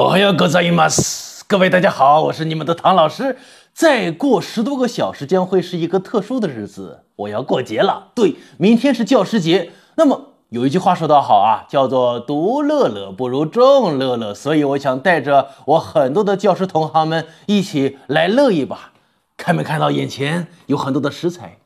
[0.00, 3.36] 哦呀，各位马斯，各位大家好，我是你们的唐老师。
[3.74, 8.12] 再过十多个小时将会是一个特殊的日子，我要过节了。
[8.14, 9.72] 对，明天是教师节。
[9.96, 18.92] 那么有一句话说得好啊，叫做“独乐乐不如众乐乐”，所以我想带着我很多的教师同行们一起来乐一把。
[19.36, 21.58] 看没看到眼前有很多的食材？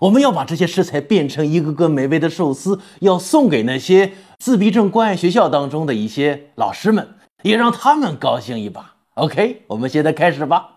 [0.00, 7.06] 我们要把这些食材变成一个个美味的寿司，要送给那些自闭症关爱学校当中的一些老师们。
[7.42, 8.96] 也让他们高兴一把。
[9.14, 10.76] OK，我们现在开始吧。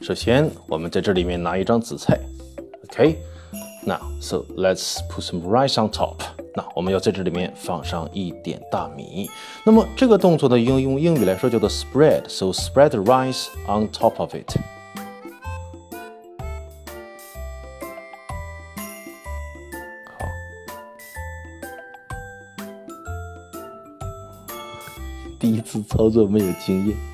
[0.00, 2.20] 首先，我们在这里面拿一张紫菜。
[2.84, 6.16] OK，now so let's put some rice on top。
[6.54, 9.28] 那我们要在这里面放上一点大米。
[9.64, 12.28] 那么这个动作呢，用用英语来说叫做 spread。
[12.28, 14.56] So spread rice on top of it。
[25.44, 27.13] 第一次操作没有经验。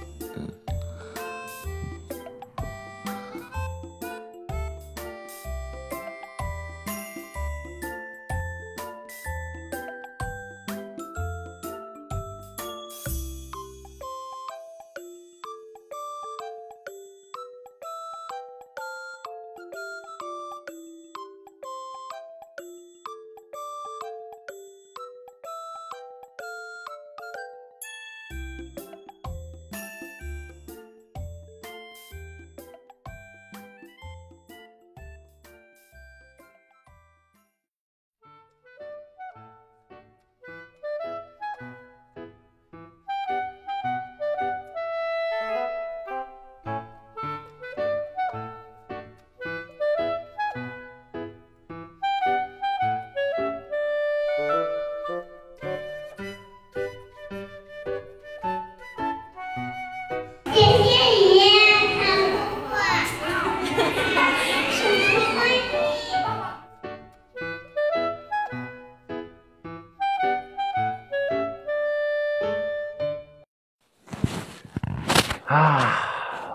[75.51, 76.07] 啊，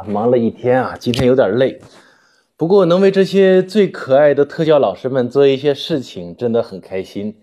[0.07, 1.81] 忙了一天啊，今天有点累。
[2.55, 7.35] 不过能为这些最可爱的特教老师们做一些事情，真的很开心。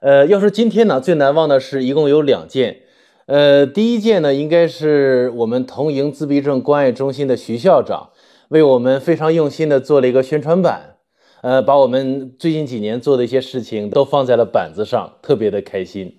[0.00, 2.78] 呃，要说今天呢，最难忘的是一共有两件。
[3.26, 8.10] 呃，第一件呢，应该是我们同营自闭症关爱中心的徐校长
[8.48, 10.96] 为我们非常用心的做了一个宣传板，
[11.42, 16.16] 呃，把我们最近几年做的一些事情都放在了板子上，特别的开心。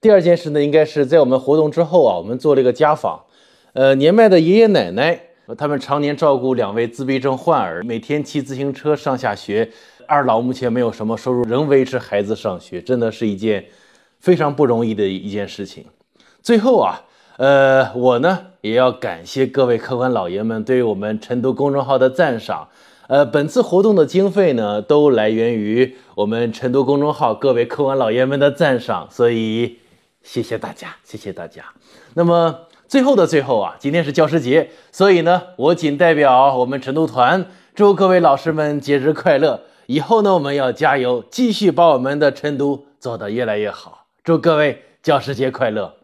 [0.00, 3.26] 第二件事呢，应该是在我们活动之后啊，我们做了一个家访。
[3.74, 5.18] 呃，年迈的爷爷奶奶，
[5.56, 9.70] 他们常年照顾两位自闭症患儿，每天骑自行车上下学。
[10.06, 13.64] 二老目前没有什么收入，仍维持孩子上学，真的是一件
[14.20, 15.86] 非常不容易的一件事情。
[16.42, 17.00] 最后啊，
[17.38, 22.68] 呃，我呢也要感谢各位客官老爷们对我们晨读公众号的赞赏。
[23.06, 29.78] 呃，本次活动的经费呢，都来源于我们晨读公众号各位客官老爷们的赞赏，所以
[30.22, 31.64] 谢谢大家，谢谢大家。
[32.12, 32.66] 那么。
[32.92, 39.62] 最后的最后啊，今天是教师节，所以呢，我仅代表我们晨读团祝各位老师们节日快乐。
[39.86, 44.08] 以后呢，我们要加油，继续把我们的晨读做得越来越好。
[44.22, 46.01] 祝各位教师节快乐！